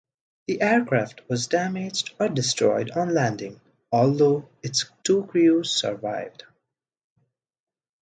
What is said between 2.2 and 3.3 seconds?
destroyed on